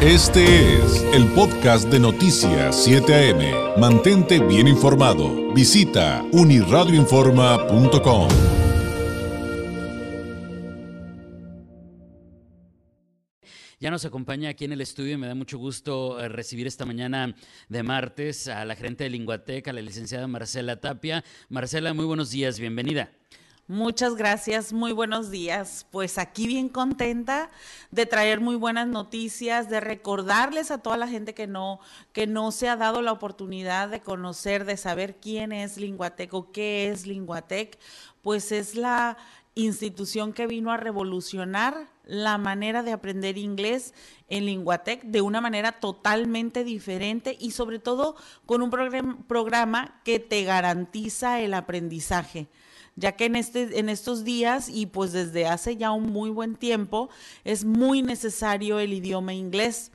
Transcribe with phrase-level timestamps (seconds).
[0.00, 3.80] Este es el podcast de Noticias 7 AM.
[3.80, 5.52] Mantente bien informado.
[5.52, 8.28] Visita uniradioinforma.com.
[13.80, 16.86] Ya nos acompaña aquí en el estudio y me da mucho gusto eh, recibir esta
[16.86, 17.34] mañana
[17.68, 21.24] de martes a la gerente de Linguateca, la licenciada Marcela Tapia.
[21.48, 23.10] Marcela, muy buenos días, bienvenida.
[23.70, 25.86] Muchas gracias, muy buenos días.
[25.90, 27.50] Pues aquí bien contenta
[27.90, 31.78] de traer muy buenas noticias, de recordarles a toda la gente que no
[32.14, 36.50] que no se ha dado la oportunidad de conocer, de saber quién es Linguatec o
[36.50, 37.78] qué es Linguatec,
[38.22, 39.18] pues es la
[39.54, 43.92] institución que vino a revolucionar la manera de aprender inglés
[44.30, 50.44] en Linguatec de una manera totalmente diferente y sobre todo con un programa que te
[50.44, 52.48] garantiza el aprendizaje
[52.98, 56.56] ya que en, este, en estos días y pues desde hace ya un muy buen
[56.56, 57.08] tiempo
[57.44, 59.92] es muy necesario el idioma inglés.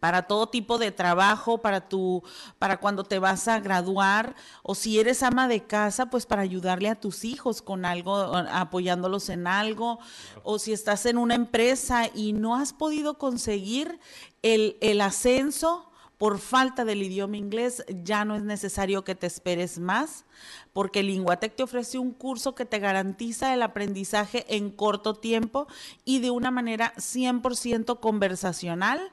[0.00, 2.22] Para todo tipo de trabajo, para tu,
[2.58, 6.88] para cuando te vas a graduar, o si eres ama de casa, pues para ayudarle
[6.90, 9.98] a tus hijos con algo, apoyándolos en algo,
[10.42, 13.98] o si estás en una empresa y no has podido conseguir
[14.42, 19.78] el, el ascenso, por falta del idioma inglés, ya no es necesario que te esperes
[19.78, 20.24] más,
[20.72, 25.66] porque Linguatec te ofrece un curso que te garantiza el aprendizaje en corto tiempo
[26.04, 29.12] y de una manera 100% conversacional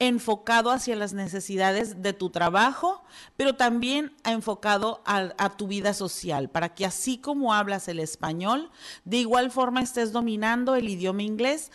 [0.00, 3.04] enfocado hacia las necesidades de tu trabajo,
[3.36, 8.70] pero también enfocado a, a, tu vida social, para que así como hablas el español,
[9.04, 11.70] de igual forma estés dominando el idioma inglés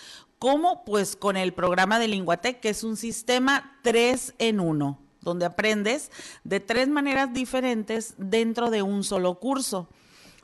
[0.46, 0.86] ¿Cómo?
[0.86, 6.12] Pues con el programa de Linguatec, que es un sistema 3 en 1, donde aprendes
[6.44, 9.90] de tres maneras diferentes dentro de un solo curso,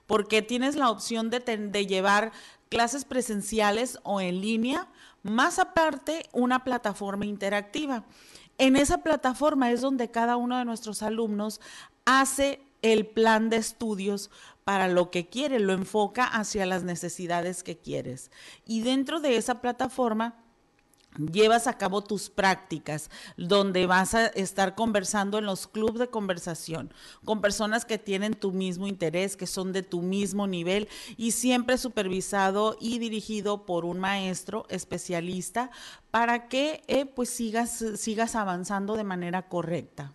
[0.08, 2.32] porque tienes la opción de, de llevar
[2.68, 4.88] clases presenciales o en línea,
[5.22, 8.04] más aparte una plataforma interactiva.
[8.58, 11.62] En esa plataforma es donde cada uno de nuestros alumnos
[12.06, 14.30] hace el plan de estudios
[14.64, 18.31] para lo que quiere, lo enfoca hacia las necesidades que quieres.
[18.66, 20.42] Y dentro de esa plataforma
[21.18, 26.94] llevas a cabo tus prácticas, donde vas a estar conversando en los clubes de conversación
[27.25, 30.88] con personas que tienen tu mismo interés, que son de tu mismo nivel
[31.18, 35.72] y siempre supervisado y dirigido por un maestro especialista
[36.12, 40.13] para que eh, pues sigas, sigas avanzando de manera correcta.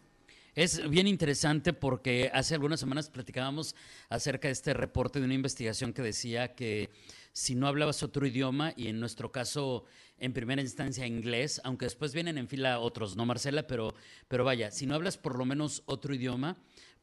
[0.57, 3.75] Es bien interesante porque hace algunas semanas platicábamos
[4.09, 6.89] acerca de este reporte de una investigación que decía que
[7.35, 9.85] si no hablabas otro idioma, y en nuestro caso
[10.17, 13.67] en primera instancia inglés, aunque después vienen en fila otros, ¿no, Marcela?
[13.67, 13.95] Pero,
[14.29, 16.57] pero vaya, si no hablas por lo menos otro idioma,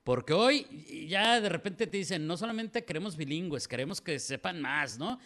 [0.03, 4.97] porque hoy ya de repente te dicen, no solamente queremos bilingües, queremos que sepan más,
[4.97, 5.19] ¿no?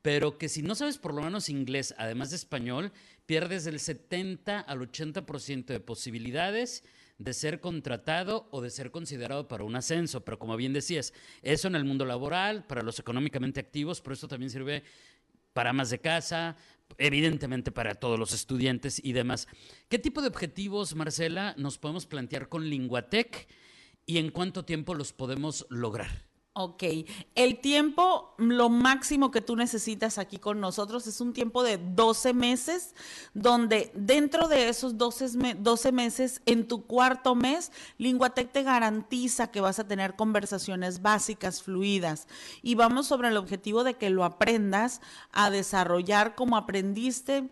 [0.00, 2.92] Pero que si no sabes por lo menos inglés, además de español,
[3.26, 6.82] pierdes del 70 al 80% de posibilidades
[7.18, 10.24] de ser contratado o de ser considerado para un ascenso.
[10.24, 14.28] Pero como bien decías, eso en el mundo laboral, para los económicamente activos, pero esto
[14.28, 14.82] también sirve
[15.52, 16.56] para más de casa,
[16.98, 19.46] evidentemente para todos los estudiantes y demás.
[19.88, 23.48] ¿Qué tipo de objetivos, Marcela, nos podemos plantear con Linguatec
[24.06, 26.33] y en cuánto tiempo los podemos lograr?
[26.56, 26.84] Ok,
[27.34, 32.32] el tiempo, lo máximo que tú necesitas aquí con nosotros es un tiempo de 12
[32.32, 32.94] meses,
[33.34, 39.60] donde dentro de esos 12, 12 meses, en tu cuarto mes, Linguatec te garantiza que
[39.60, 42.28] vas a tener conversaciones básicas, fluidas,
[42.62, 45.00] y vamos sobre el objetivo de que lo aprendas
[45.32, 47.50] a desarrollar como aprendiste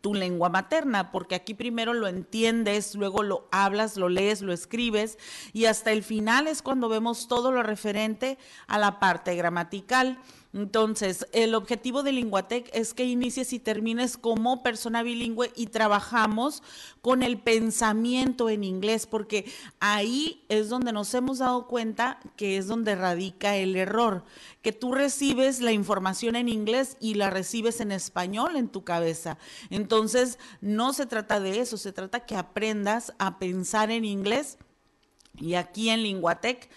[0.00, 5.18] tu lengua materna, porque aquí primero lo entiendes, luego lo hablas, lo lees, lo escribes
[5.52, 10.18] y hasta el final es cuando vemos todo lo referente a la parte gramatical.
[10.52, 16.64] Entonces, el objetivo de Linguatec es que inicies y termines como persona bilingüe y trabajamos
[17.02, 19.44] con el pensamiento en inglés, porque
[19.78, 24.24] ahí es donde nos hemos dado cuenta que es donde radica el error,
[24.60, 29.38] que tú recibes la información en inglés y la recibes en español en tu cabeza.
[29.70, 34.58] Entonces, no se trata de eso, se trata que aprendas a pensar en inglés.
[35.38, 36.68] Y aquí en Linguatec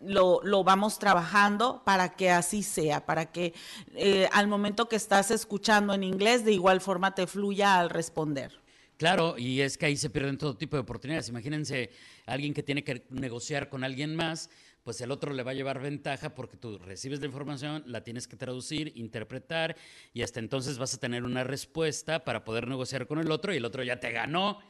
[0.00, 3.54] lo, lo, vamos trabajando para que así sea, para que
[3.94, 8.60] eh, al momento que estás escuchando en inglés, de igual forma te fluya al responder.
[8.96, 11.28] Claro, y es que ahí se pierden todo tipo de oportunidades.
[11.28, 11.90] Imagínense
[12.24, 14.48] alguien que tiene que negociar con alguien más,
[14.84, 18.26] pues el otro le va a llevar ventaja porque tú recibes la información, la tienes
[18.26, 19.76] que traducir, interpretar
[20.14, 23.58] y hasta entonces vas a tener una respuesta para poder negociar con el otro y
[23.58, 24.60] el otro ya te ganó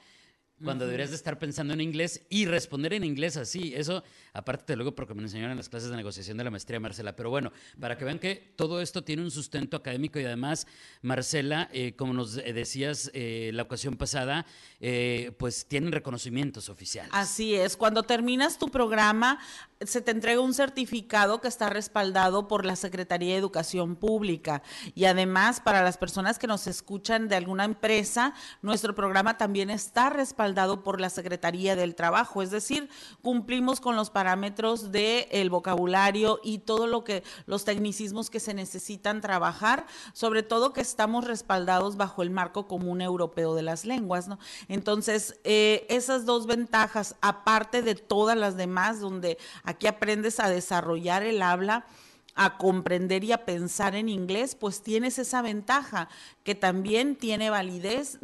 [0.64, 3.74] cuando deberías de estar pensando en inglés y responder en inglés así.
[3.74, 6.80] Eso, aparte de luego, porque me enseñaron en las clases de negociación de la maestría
[6.80, 7.14] Marcela.
[7.14, 10.66] Pero bueno, para que vean que todo esto tiene un sustento académico y además,
[11.02, 14.46] Marcela, eh, como nos decías eh, la ocasión pasada,
[14.80, 17.12] eh, pues tienen reconocimientos oficiales.
[17.12, 19.38] Así es, cuando terminas tu programa,
[19.82, 24.62] se te entrega un certificado que está respaldado por la Secretaría de Educación Pública.
[24.94, 28.32] Y además, para las personas que nos escuchan de alguna empresa,
[28.62, 30.45] nuestro programa también está respaldado
[30.82, 32.43] por la Secretaría del Trabajo.
[32.43, 32.88] Es decir,
[33.22, 39.20] cumplimos con los parámetros del vocabulario y todo lo que, los tecnicismos que se necesitan
[39.20, 44.28] trabajar, sobre todo que estamos respaldados bajo el marco común europeo de las lenguas.
[44.28, 44.38] ¿no?
[44.69, 51.22] Entonces, eh, esas dos ventajas, aparte de todas las demás, donde aquí aprendes a desarrollar
[51.22, 51.87] el habla,
[52.36, 56.08] a comprender y a pensar en inglés, pues tienes esa ventaja
[56.44, 58.18] que también tiene validez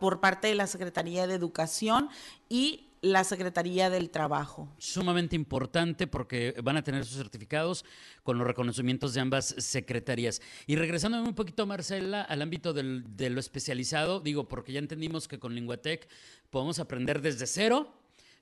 [0.00, 2.08] por parte de la Secretaría de Educación
[2.48, 4.66] y la Secretaría del Trabajo.
[4.78, 7.84] Sumamente importante porque van a tener sus certificados
[8.22, 10.40] con los reconocimientos de ambas secretarías.
[10.66, 15.38] Y regresando un poquito, Marcela, al ámbito de lo especializado, digo, porque ya entendimos que
[15.38, 16.08] con Linguatec
[16.48, 17.92] podemos aprender desde cero,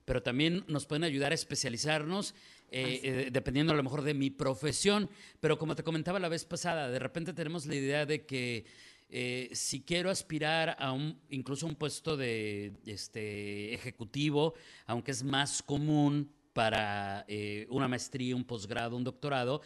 [0.05, 2.33] pero también nos pueden ayudar a especializarnos
[2.71, 5.09] eh, eh, dependiendo a lo mejor de mi profesión.
[5.39, 8.65] Pero como te comentaba la vez pasada, de repente tenemos la idea de que
[9.09, 14.55] eh, si quiero aspirar a un, incluso un puesto de este, ejecutivo,
[14.87, 17.25] aunque es más común para
[17.69, 19.61] una maestría, un posgrado, un doctorado,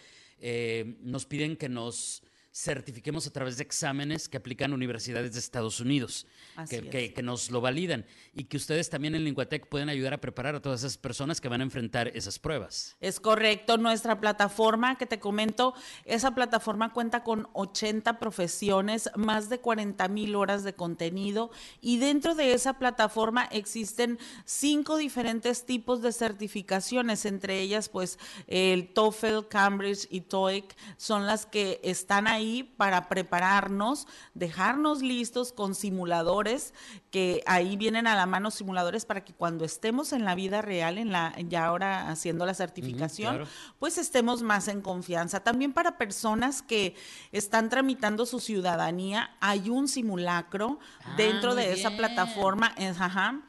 [1.01, 2.23] nos piden que nos
[2.57, 6.25] certifiquemos a través de exámenes que aplican universidades de Estados Unidos,
[6.67, 10.55] que, que, nos lo validan y que ustedes también en Linguatec pueden ayudar a preparar
[10.55, 12.97] a todas esas personas que van a enfrentar esas pruebas.
[12.99, 19.59] Es correcto, nuestra plataforma que te comento, esa plataforma cuenta con 80 profesiones, más de
[19.59, 26.11] 40 mil horas de contenido y dentro de esa plataforma existen cinco diferentes tipos de
[26.11, 28.17] certificaciones, entre ellas pues
[28.47, 32.46] el TOEFL, Cambridge y TOEIC son las que están ahí
[32.77, 36.73] para prepararnos, dejarnos listos con simuladores,
[37.11, 40.97] que ahí vienen a la mano simuladores para que cuando estemos en la vida real,
[40.97, 43.45] en la, ya ahora haciendo la certificación,
[43.79, 45.39] pues estemos más en confianza.
[45.41, 46.95] También para personas que
[47.31, 52.73] están tramitando su ciudadanía, hay un simulacro ah, dentro de esa plataforma.
[52.99, 53.41] Ajá,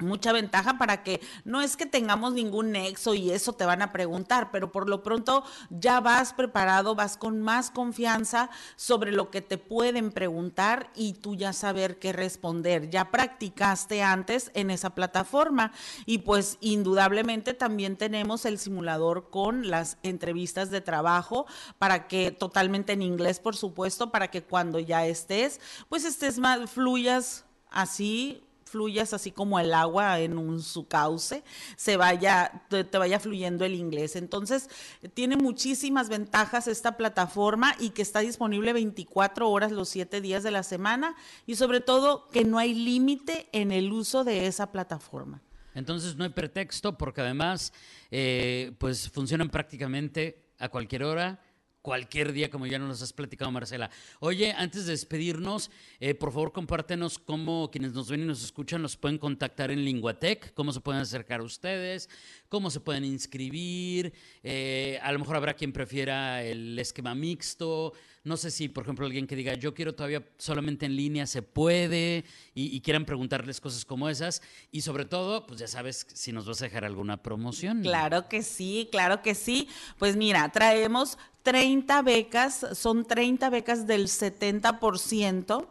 [0.00, 3.92] mucha ventaja para que no es que tengamos ningún nexo y eso te van a
[3.92, 9.42] preguntar, pero por lo pronto ya vas preparado, vas con más confianza sobre lo que
[9.42, 12.90] te pueden preguntar y tú ya saber qué responder.
[12.90, 15.72] Ya practicaste antes en esa plataforma
[16.06, 21.46] y pues indudablemente también tenemos el simulador con las entrevistas de trabajo
[21.78, 26.70] para que totalmente en inglés, por supuesto, para que cuando ya estés, pues estés más
[26.70, 31.42] fluyas así fluyas así como el agua en un, su cauce,
[31.76, 34.16] se vaya, te, vaya fluyendo el inglés.
[34.16, 34.68] Entonces,
[35.14, 40.50] tiene muchísimas ventajas esta plataforma y que está disponible 24 horas los 7 días de
[40.50, 41.16] la semana
[41.46, 45.40] y sobre todo que no hay límite en el uso de esa plataforma.
[45.74, 47.72] Entonces no hay pretexto porque además
[48.10, 51.40] eh, pues funcionan prácticamente a cualquier hora
[51.88, 53.88] cualquier día, como ya nos has platicado, Marcela.
[54.20, 55.70] Oye, antes de despedirnos,
[56.00, 59.86] eh, por favor, compártenos cómo quienes nos ven y nos escuchan nos pueden contactar en
[59.86, 62.10] Linguatec, cómo se pueden acercar a ustedes,
[62.50, 64.12] cómo se pueden inscribir.
[64.42, 67.94] Eh, a lo mejor habrá quien prefiera el esquema mixto.
[68.24, 71.40] No sé si, por ejemplo, alguien que diga, yo quiero todavía solamente en línea, se
[71.40, 74.42] puede, y, quieran preguntarles cosas como esas.
[74.70, 77.80] Y sobre todo, pues ya sabes si nos vas a dejar alguna promoción.
[77.80, 79.68] Claro que sí, claro que sí.
[79.98, 81.16] Pues mira, traemos
[81.48, 85.66] 30 becas, son 30 becas del 70%,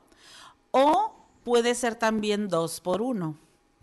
[0.71, 3.37] o puede ser también dos por uno.